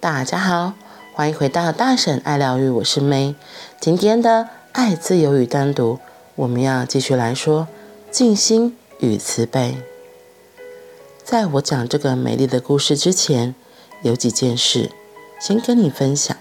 [0.00, 0.72] 大家好，
[1.14, 3.34] 欢迎回到大婶爱疗愈，我是 May。
[3.80, 5.98] 今天的爱、自由与单独，
[6.34, 7.68] 我们要继续来说
[8.10, 9.76] 静心与慈悲。
[11.24, 13.54] 在我讲这个美丽的故事之前，
[14.02, 14.90] 有几件事
[15.40, 16.36] 先跟你分享。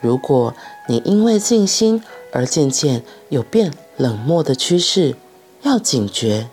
[0.00, 0.54] 如果
[0.88, 3.72] 你因为静心而渐渐有变
[4.02, 5.14] 冷漠的趋势，
[5.62, 6.48] 要警觉。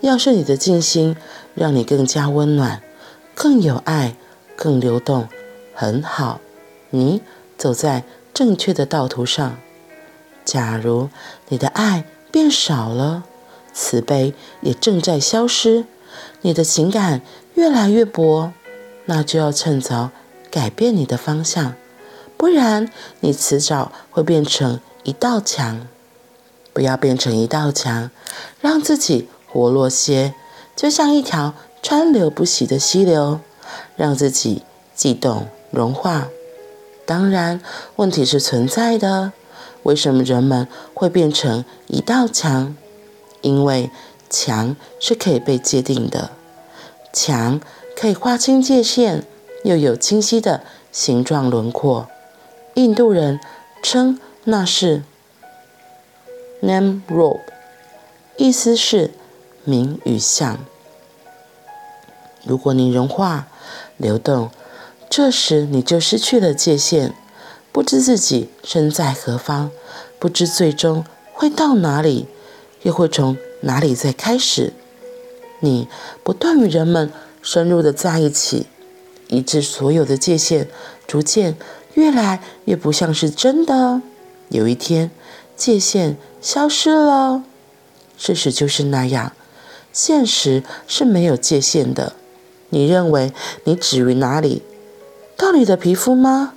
[0.00, 1.16] 要是你的静心
[1.54, 2.82] 让你更加温暖、
[3.36, 4.16] 更有爱、
[4.56, 5.28] 更流动，
[5.72, 6.40] 很好，
[6.90, 7.22] 你
[7.56, 8.02] 走在
[8.34, 9.56] 正确的道途上。
[10.44, 11.08] 假如
[11.50, 13.22] 你的爱变少了，
[13.72, 15.84] 慈悲也正在消失，
[16.40, 17.22] 你的情感
[17.54, 18.52] 越来越薄，
[19.04, 20.10] 那就要趁早
[20.50, 21.76] 改变你的方向。
[22.36, 22.90] 不然，
[23.20, 25.86] 你迟早会变成一道墙。
[26.72, 28.10] 不要变成一道墙，
[28.60, 30.34] 让自己活络些，
[30.74, 33.40] 就像一条川流不息的溪流，
[33.96, 34.62] 让自己
[34.94, 36.28] 悸动融化。
[37.04, 37.60] 当然，
[37.96, 39.32] 问题是存在的。
[39.82, 42.76] 为什么人们会变成一道墙？
[43.40, 43.90] 因为
[44.30, 46.30] 墙是可以被界定的，
[47.12, 47.60] 墙
[47.96, 49.24] 可以划清界限，
[49.64, 52.06] 又有清晰的形状轮廓。
[52.74, 53.40] 印度人
[53.82, 55.02] 称那是
[56.62, 57.40] Name Rob，
[58.36, 59.10] 意思是
[59.64, 60.60] 名与相。
[62.44, 63.48] 如果你融化、
[63.96, 64.48] 流动，
[65.10, 67.14] 这时你就失去了界限，
[67.72, 69.72] 不知自己身在何方，
[70.20, 72.28] 不知最终会到哪里，
[72.82, 74.72] 又会从哪里再开始。
[75.58, 75.88] 你
[76.22, 77.10] 不断与人们
[77.42, 78.68] 深入的在一起，
[79.26, 80.68] 以致所有的界限
[81.08, 81.56] 逐渐。
[81.94, 84.00] 越来越不像是真的。
[84.48, 85.10] 有一天，
[85.62, 87.44] 界限消失了。
[88.18, 89.30] 事实就是那样，
[89.92, 92.14] 现实是没有界限的。
[92.70, 93.32] 你认为
[93.62, 94.64] 你止于哪里？
[95.36, 96.54] 到你的皮肤吗？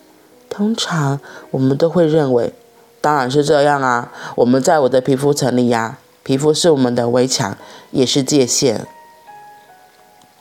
[0.50, 1.20] 通常
[1.52, 2.52] 我们都会认为，
[3.00, 4.12] 当然是这样啊。
[4.38, 7.56] 我们在我的皮肤层里呀，皮肤是我们的围墙，
[7.92, 8.88] 也是界限。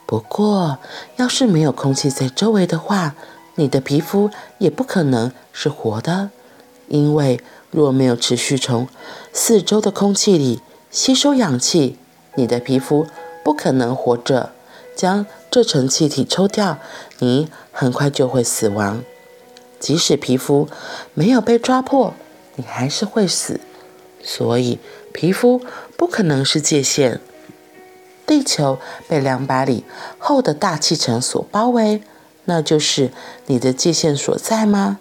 [0.06, 0.78] 不过，
[1.16, 3.14] 要是没有空气在周围的话，
[3.56, 6.30] 你的皮肤也不可能是活的，
[6.88, 7.40] 因为
[7.70, 8.88] 若没有持续从
[9.32, 11.98] 四周的空气里吸收氧气，
[12.34, 13.06] 你的皮肤
[13.44, 14.52] 不可能活着。
[14.96, 16.78] 将这层气体抽掉，
[17.18, 19.02] 你很快就会死亡。
[19.80, 20.68] 即使皮肤
[21.14, 22.14] 没有被抓破，
[22.54, 23.58] 你还是会死。
[24.22, 24.78] 所以，
[25.12, 25.60] 皮肤
[25.96, 27.20] 不可能是界限。
[28.24, 28.78] 地球
[29.08, 29.84] 被两百里
[30.18, 32.02] 厚的大气层所包围。
[32.44, 33.10] 那就是
[33.46, 35.00] 你的界限所在吗？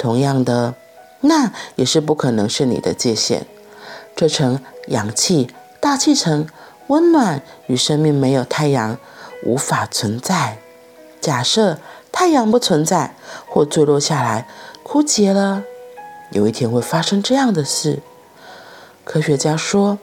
[0.00, 0.74] 同样的，
[1.20, 3.46] 那也是不可能是你的界限。
[4.16, 6.48] 这层氧气大气层
[6.86, 8.96] 温暖与生命没有太阳
[9.44, 10.56] 无法存在。
[11.20, 11.78] 假设
[12.10, 13.14] 太阳不存在
[13.46, 14.48] 或坠落下来
[14.82, 15.64] 枯竭了，
[16.30, 18.00] 有一天会发生这样的事。
[19.04, 19.98] 科学家说，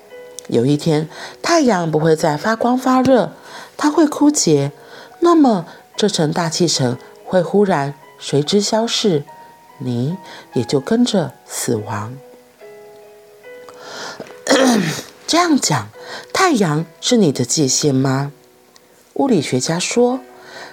[0.48, 1.10] 有一天
[1.42, 3.32] 太阳不会再发光发热，
[3.76, 4.72] 它会枯竭。
[5.22, 5.66] 那么。
[6.00, 9.24] 这层大气层会忽然随之消逝，
[9.78, 10.18] 你
[10.54, 12.18] 也就跟着死亡。
[15.28, 15.90] 这样讲，
[16.34, 18.32] 太阳是你的界限吗？
[19.14, 20.22] 物理学家说，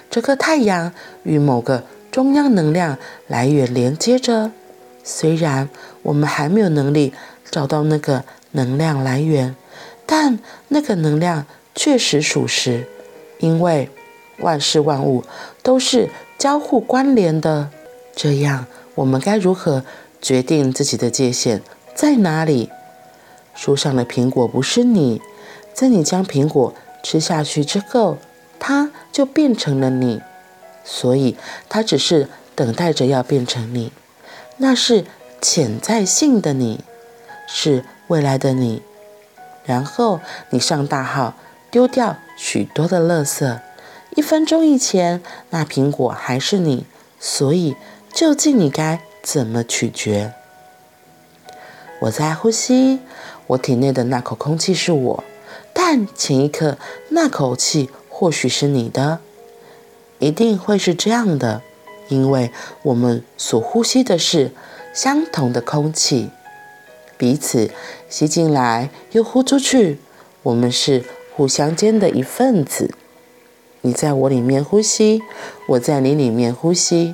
[0.09, 4.51] 这颗太阳与某个中央能量来源连接着，
[5.03, 5.69] 虽然
[6.03, 7.13] 我们还没有能力
[7.51, 9.55] 找到那个能量来源，
[10.05, 10.39] 但
[10.69, 12.87] 那个能量确实属实，
[13.39, 13.89] 因为。
[14.39, 15.23] 万事万物
[15.63, 17.69] 都是交互关联的，
[18.13, 18.65] 这样
[18.95, 19.83] 我们该如何
[20.21, 21.61] 决定自己的界限
[21.93, 22.69] 在哪里？
[23.53, 25.21] 树上的苹果不是你，
[25.73, 26.73] 在你将苹果
[27.03, 28.17] 吃下去之后，
[28.59, 30.21] 它就变成了你，
[30.83, 31.37] 所以
[31.69, 33.91] 它只是等待着要变成你。
[34.57, 35.05] 那是
[35.41, 36.81] 潜在性的你，
[37.47, 38.81] 是未来的你。
[39.65, 40.19] 然后
[40.49, 41.33] 你上大号，
[41.71, 43.59] 丢掉许多的垃圾。
[44.15, 46.85] 一分钟以前，那苹果还是你，
[47.19, 47.75] 所以
[48.15, 50.33] 究竟你该怎么取决？
[51.99, 53.01] 我在呼吸，
[53.47, 55.23] 我体内的那口空气是我，
[55.73, 56.77] 但前一刻
[57.09, 59.19] 那口气或许是你的，
[60.19, 61.61] 一定会是这样的，
[62.07, 62.51] 因为
[62.83, 64.53] 我们所呼吸的是
[64.93, 66.29] 相同的空气，
[67.17, 67.69] 彼此
[68.07, 69.99] 吸进来又呼出去，
[70.43, 71.03] 我们是
[71.35, 72.93] 互相间的一份子。
[73.81, 75.21] 你在我里面呼吸，
[75.67, 77.13] 我在你里面呼吸，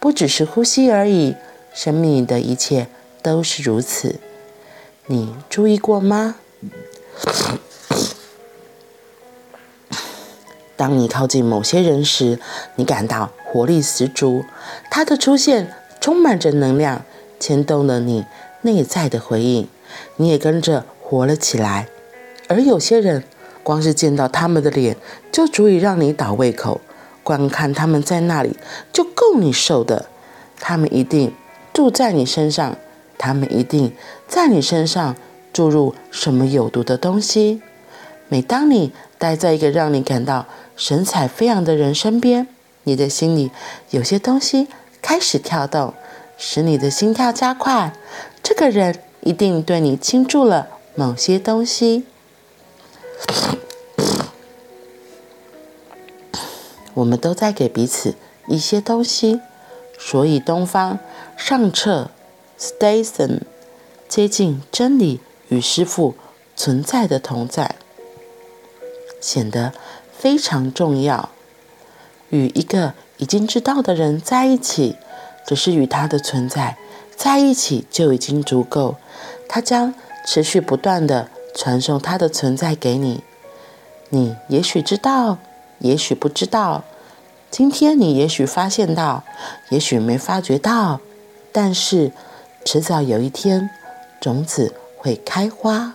[0.00, 1.36] 不只是呼吸而已。
[1.72, 2.88] 生命的一切
[3.22, 4.18] 都是如此。
[5.06, 6.34] 你注意过吗？
[10.76, 12.40] 当你靠近某些人时，
[12.76, 14.44] 你感到活力十足，
[14.90, 17.04] 他的出现充满着能量，
[17.38, 18.24] 牵动了你
[18.62, 19.68] 内在的回应，
[20.16, 21.86] 你也跟着活了起来。
[22.48, 23.22] 而有些人，
[23.62, 24.96] 光是见到他们的脸，
[25.30, 26.80] 就足以让你倒胃口，
[27.30, 28.56] 观看他们在那里
[28.92, 30.06] 就够你受的。
[30.58, 31.32] 他们一定
[31.72, 32.76] 住在你身上，
[33.16, 33.92] 他们一定
[34.26, 35.14] 在你身上
[35.52, 37.62] 注入什么有毒的东西。
[38.26, 42.48] 每当你待在一个让你感到神采飞扬的人身边，
[42.82, 43.52] 你的心里
[43.90, 44.66] 有些东西
[45.00, 45.94] 开始跳动，
[46.36, 47.92] 使你的心跳加快。
[48.42, 50.66] 这个人一定对你倾注了
[50.96, 52.04] 某些东西。
[57.00, 58.14] 我们都在给彼此
[58.46, 59.40] 一些东西。
[59.98, 60.98] 所以，东方
[61.36, 62.10] 上彻
[62.58, 63.40] Station
[64.08, 66.14] 接近真理与师父
[66.56, 67.74] 存在的同在，
[69.20, 69.74] 显得
[70.16, 71.28] 非常重要。
[72.30, 74.96] 与一个已经知道的人在一起，
[75.46, 76.78] 只是与他的存在
[77.14, 78.96] 在一起就已经足够。
[79.48, 79.92] 他将
[80.26, 83.22] 持续不断的传送他的存在给你。
[84.08, 85.36] 你也许知道，
[85.80, 86.84] 也许不知道。
[87.50, 89.24] 今天你也许发现到，
[89.70, 91.00] 也许没发觉到，
[91.50, 92.12] 但是
[92.64, 93.68] 迟早有一天，
[94.20, 95.94] 种子会开花。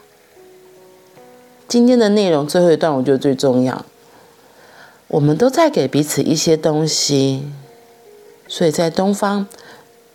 [1.67, 3.85] 今天的内容最后一段，我觉得最重要。
[5.07, 7.49] 我们都在给彼此一些东西，
[8.49, 9.47] 所以在东方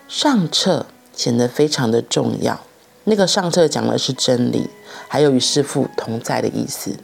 [0.07, 2.61] 上册显得非常的重要。
[3.05, 4.69] 那个上册讲的是真理，
[5.09, 6.97] 还有与师父同在的意思。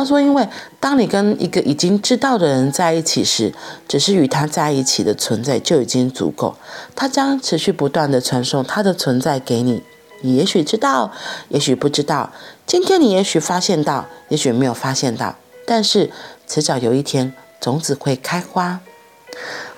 [0.00, 0.48] 他说：“因为
[0.80, 3.52] 当你跟一个已经知道的人在一起时，
[3.86, 6.56] 只是与他在一起的存在就已经足够。
[6.96, 9.82] 他将持续不断地传送他的存在给你。
[10.22, 11.12] 你也许知道，
[11.50, 12.30] 也许不知道。
[12.66, 15.36] 今天你也许发现到，也许没有发现到。
[15.66, 16.10] 但是
[16.46, 18.80] 迟早有一天，种子会开花。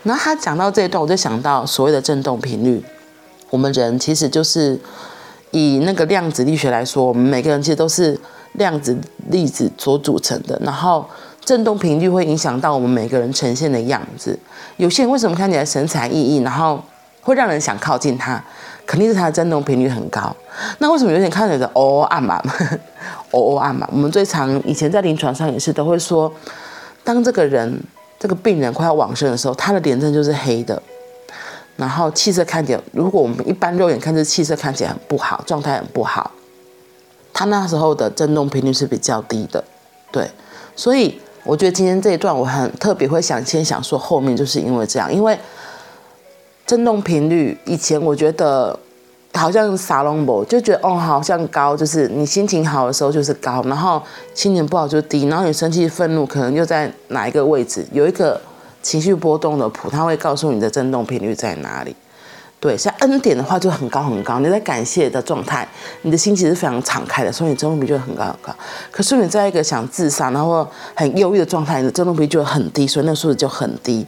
[0.04, 2.84] 然后他讲到这一段，我就想到所谓的振动频率。
[3.50, 4.78] 我们人其实就是
[5.50, 8.16] 以那个量子力学来说，我们每个人其实都是。”
[8.52, 8.96] 量子
[9.28, 11.06] 粒子所组成的，然后
[11.44, 14.38] 振动频率会影响到我们每个人呈现的样子。
[14.76, 16.82] 有些人为什么看起来神采奕奕，然后
[17.20, 18.42] 会让人想靠近他，
[18.86, 20.34] 肯定是他的振动频率很高。
[20.78, 22.42] 那为什么有点看起来的哦暗嘛，
[23.30, 23.88] 哦暗嘛？
[23.90, 26.32] 我们最常以前在临床上也是都会说，
[27.02, 27.80] 当这个人
[28.18, 30.80] 这个病人快要往生的时候，他的脸正就是黑的，
[31.76, 36.30] 然后气色看起来，如果我们一般肉眼看，这气色看起来很不好，状态很不好。
[37.32, 39.62] 他那时候的振动频率是比较低的，
[40.10, 40.30] 对，
[40.76, 45.36] 所以我觉得今天这一段我很特别会想先想说后面，就是因为这样，因为
[46.66, 48.78] 振动频率以前我觉得
[49.34, 54.00] 好像撒隆博就觉得哦好像高，就是你心情好的时候就是高，然后
[54.34, 58.40] 心情不好就低，然后你生气愤怒可能又在哪一个位置，有一个
[58.82, 61.96] 情绪波动的谱，它会告诉你的振动频率在哪里。
[62.62, 65.66] 对，像恩典的话就很高很高，你在感谢的状态，
[66.02, 68.54] 你的心其实是非常敞开的，所以你振动频就很高很高。
[68.92, 70.64] 可是你在一个想自杀然后
[70.94, 74.06] 很忧郁的状态，你的振动频就很低，所以那数字就很低。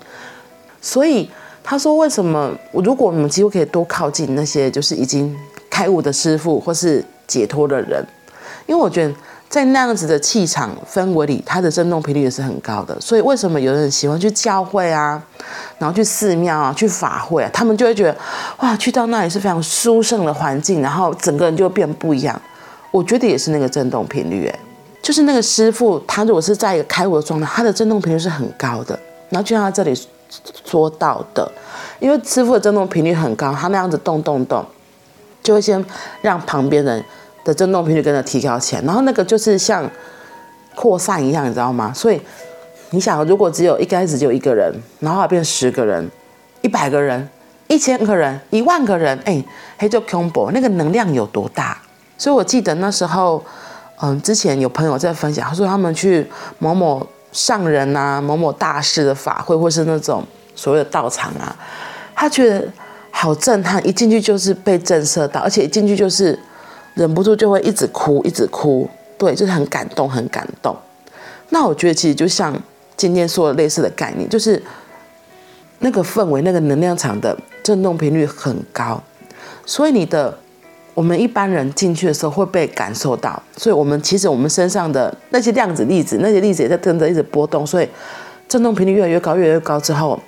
[0.81, 1.29] 所以
[1.65, 5.37] 他说，为什么如果我们几乎可以多靠近那些就是已经
[5.69, 8.07] 开悟的师父或是解脱的人，
[8.67, 9.13] 因为我觉得。
[9.49, 13.01] 在那样子的气场氛围里，它的振动频率也是很高的。
[13.01, 15.23] 所以为什么有人喜欢去教会啊，
[15.79, 18.17] 然后去寺庙啊，去法会啊，他们就会觉得
[18.59, 22.41] 哇，去到那里是非常殊胜的环境，然后整个人就变不一样。
[22.91, 24.59] 我觉得也是那个振动频率，哎，
[25.01, 28.99] 就是那个师傅，他如果是在一个开悟的状态，他的振动频率是很高的。
[29.31, 29.95] 然后就像他这里
[30.65, 31.49] 说到的，
[32.01, 34.65] 因为师傅的振动频率很高，他那样子动动动，
[35.45, 35.85] 就会先
[36.23, 37.05] 让旁边人。
[37.45, 39.89] 的振动频率跟着提高起来，然后那个就是像
[40.75, 41.93] 扩散一样，你知道吗？
[41.95, 42.21] 所以
[42.91, 46.11] 你想，如果只有一开始就一个人，然后变十个人、
[46.63, 47.29] 一百个人、
[47.69, 49.45] 一千个人、一万个人，哎，
[49.77, 51.77] 黑就恐怖，那个能量有多大？
[52.17, 53.45] 所以我记得那时候，
[54.01, 56.27] 嗯，之前有朋友在分享，他说他们去
[56.59, 60.25] 某某上人啊、某某大师的法会，或是那种
[60.55, 61.55] 所谓的道场啊，
[62.15, 62.67] 他觉得
[63.11, 66.39] 好震撼，一进去就是被震慑到，而且一进去就是。
[66.95, 70.77] 忍不住就会一直哭，一直哭，对，就是很感动，很感动。
[71.51, 72.57] 那我觉得其实就像
[72.97, 74.63] 今天说的类似的概念，就是
[75.81, 79.03] 那个氛围、那个能量场的振动频率很高，
[79.67, 80.39] 所以你的
[80.95, 83.43] 我们一般人进去的时候会被感受到。
[83.57, 87.89] 所以我们其实我们身上的那些量子粒子，那些粒子也在跟着一直波动，所以
[88.49, 90.21] 振动频率越来越高，越来越高之后，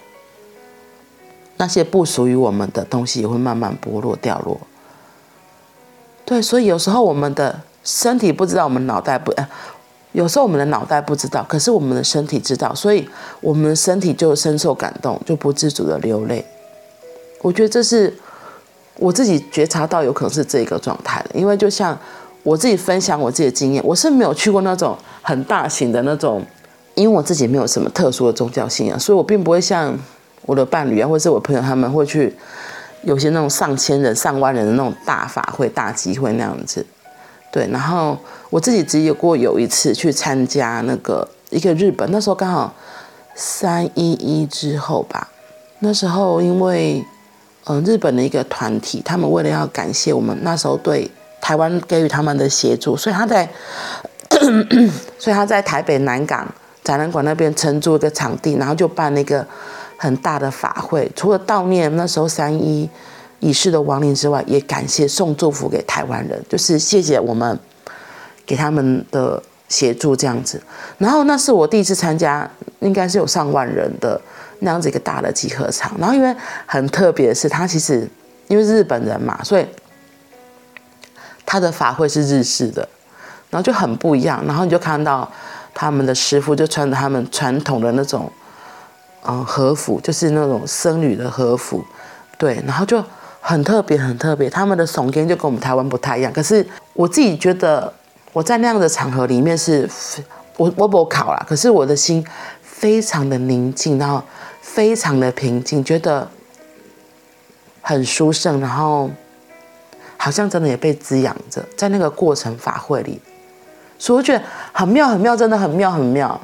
[1.56, 4.60] 那些不属于我们的东西也会慢慢剥落掉落。
[6.26, 9.48] 对，所以有时候我们的身体不知道，我们脑袋不，呃，
[10.10, 13.08] 有时候我们的脑袋不知道，可是我们的身体知道，所以
[13.40, 16.44] 我们的身体就深受感动，就不自主的流泪。
[17.42, 18.12] 我觉得这是
[18.98, 21.96] 我自己觉察到有可能是这个状态的，因为就像
[22.42, 26.44] 我自己分享我自己的经验，我是没有去过那种很大型的那种，
[26.96, 29.96] 因为我自己没有什么特殊的宗教信仰，所以我并不会像
[30.44, 32.34] 我的伴侣啊，或者是我朋友他们会去。
[33.06, 36.84] 有些那种上千人、上万人的那种大法会、大集会那样子，
[37.52, 37.68] 对。
[37.70, 38.18] 然后
[38.50, 42.74] 我自己只有过有一次去参加那个一个日本，那时候刚好
[43.36, 45.28] 三一一之后吧。
[45.78, 47.04] 那时候因为
[47.68, 51.08] 嗯、日本的一个团体，他们为了要感谢我们那时候对
[51.40, 53.48] 台湾给予他们的协助，所以他在
[55.18, 56.46] 所以他在台北南港
[56.82, 59.46] 展览馆那边承租一个场地，然后就办那个。
[59.98, 62.88] 很大的法会，除了悼念那时候三一
[63.40, 67.58] 已逝的亡灵之外，也感谢送祝福给台湾人，就是谢谢我们
[68.44, 70.62] 给他们的协助这样子。
[70.98, 72.48] 然后那是我第一次参加，
[72.80, 74.20] 应该是有上万人的
[74.60, 75.96] 那样子一个大的集合场。
[75.98, 76.34] 然后因为
[76.66, 78.08] 很特别的是，他其实
[78.48, 79.66] 因为日本人嘛，所以
[81.44, 82.86] 他的法会是日式的，
[83.50, 84.44] 然后就很不一样。
[84.46, 85.30] 然后你就看到
[85.72, 88.30] 他们的师傅就穿着他们传统的那种。
[89.28, 91.84] 嗯，和服就是那种僧侣的和服，
[92.38, 93.02] 对，然后就
[93.40, 94.48] 很特别，很特别。
[94.48, 96.32] 他们的耸经就跟我们台湾不太一样。
[96.32, 97.92] 可是我自己觉得，
[98.32, 99.88] 我在那样的场合里面是，
[100.56, 102.24] 我我不考了，可是我的心
[102.62, 104.22] 非常的宁静，然后
[104.60, 106.28] 非常的平静，觉得
[107.82, 109.10] 很殊胜，然后
[110.16, 113.20] 好像真的也被滋养着，在那个过程法会里，
[113.98, 116.40] 所以我觉得很妙，很妙，真的很妙，很妙。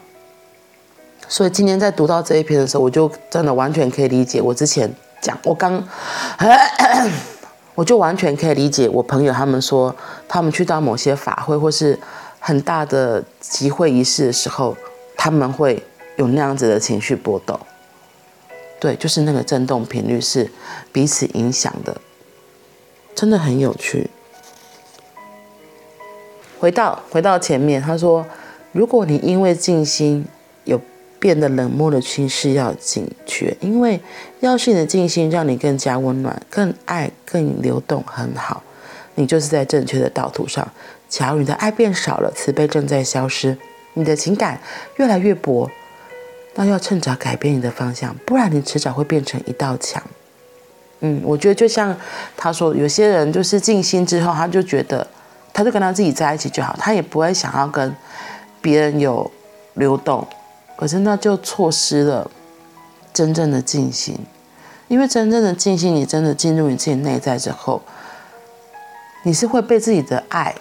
[1.32, 5.82] 所以今天在读到这一篇的时候，我就真的完全可以理解我之前讲，我刚，
[7.74, 9.96] 我就完全可以理解我朋友他们说，
[10.28, 11.98] 他们去到某些法会或是
[12.38, 14.76] 很大的集会仪式的时候，
[15.16, 15.82] 他们会
[16.16, 17.58] 有那样子的情绪波动。
[18.78, 20.50] 对，就是那个震动频率是
[20.92, 21.96] 彼此影响的，
[23.14, 24.10] 真的很有趣。
[26.60, 28.26] 回到回到前面，他说，
[28.72, 30.26] 如果你因为静心
[30.64, 30.78] 有。
[31.22, 34.00] 变得冷漠的趋势要警觉，因为
[34.40, 38.60] 要是你的静心让你更加温暖、更爱、更流动，很好，
[39.14, 40.68] 你就是在正确的道途上。
[41.08, 43.56] 假如你的爱变少了，慈悲正在消失，
[43.94, 44.60] 你的情感
[44.96, 45.70] 越来越薄，
[46.56, 50.02] 那要趁早改变你的方向，不然你迟早会变成一道墙。
[50.98, 51.96] 嗯，我觉得就像
[52.36, 55.06] 他说，有些人就是静心之后，他就觉得，
[55.52, 57.94] 他就跟他自己在一起就好，他也不会想要跟
[58.60, 59.30] 别人有
[59.74, 60.26] 流动。
[60.82, 62.28] 可是那就错失了
[63.14, 64.18] 真正的静心，
[64.88, 67.80] 因为真正的静心，你真的进入你自己内在之后，
[69.22, 70.52] 你是会被自己的爱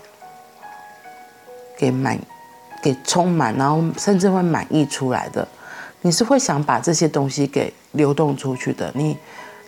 [1.75, 2.19] 给满、
[2.83, 5.47] 给充满，然后甚至会满溢出来的。
[6.01, 8.91] 你是会想把这些东西给流动出去的。
[8.93, 9.17] 你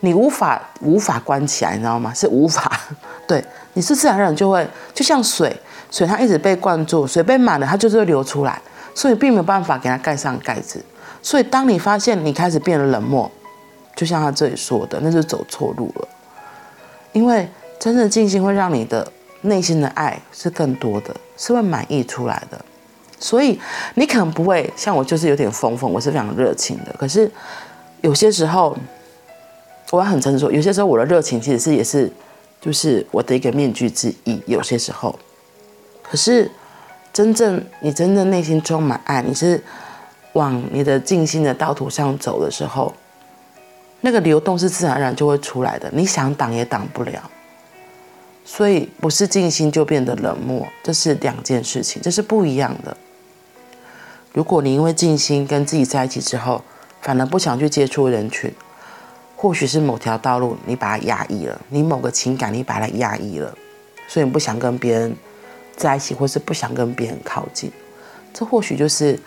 [0.02, 2.14] 你无法无法关起来，你知道吗？
[2.14, 2.80] 是无法。
[3.28, 3.44] 对，
[3.74, 8.62] 你是自然而然就会，就像水，水它一直被灌注，水被满了，它就是会流出来。
[8.96, 10.84] 所以并没有办法给它盖上盖子，
[11.22, 13.30] 所以当你发现你开始变得冷漠，
[13.96, 16.08] 就像他这里说的，那就走错路了。
[17.12, 22.66] 因为真正的静心会让你的内心的爱是更多的，是会满溢出来的。
[23.20, 23.60] 所以
[23.96, 26.94] 你可能不会像我，就是有点疯疯，我是非常热情的。
[27.00, 27.30] 可是
[28.02, 28.78] 有些时候，
[29.92, 32.12] 我要很诚实说，有些时候我的热情其实是也是，
[32.62, 34.42] 就是我的一个面具之一。
[34.46, 35.18] 有些时候，
[36.04, 36.52] 可是。
[37.14, 39.64] 真正你真正内心充满爱，你是
[40.34, 42.92] 往你的静心的道途上走的时候，
[44.02, 47.30] 那个流动是自然而然就会出来的，你想挡也挡不了。
[48.44, 52.98] 所以不是静心就变得冷漠，这是两件事情，这是不一样的。
[54.34, 56.64] 如果你因为静心跟自己在一起之后，
[57.00, 58.52] 反而不想去接触人群，
[59.36, 63.56] 或许是某条道路你把它压抑了，你某个情感你把它压抑了，
[64.08, 65.16] 所以你不想跟别人。
[65.76, 67.72] 在一起，或是不想跟别人靠近，
[68.34, 69.20] 这或许就是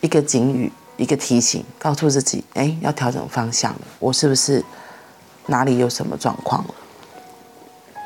[0.00, 3.80] 一个警语，一个提醒，告诉自己：哎，要调整方向了。
[3.98, 4.64] 我是不是
[5.46, 6.74] 哪里有什么状况了？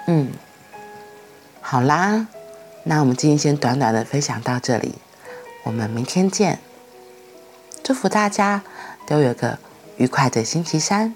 [0.06, 0.30] 嗯，
[1.60, 2.26] 好啦，
[2.84, 4.94] 那我们今天先短短的分享到这里，
[5.64, 6.58] 我们明天见。
[7.82, 8.62] 祝福大家
[9.06, 9.58] 都有个
[9.96, 11.14] 愉快的星期三，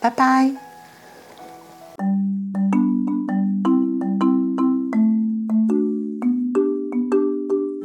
[0.00, 0.71] 拜拜。